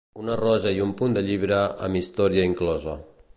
Una 0.19 0.35
rosa 0.39 0.71
i 0.77 0.81
un 0.85 0.93
punt 1.01 1.13
de 1.17 1.23
llibre 1.27 1.59
amb 1.89 2.01
història 2.01 2.49
inclosa. 2.53 2.97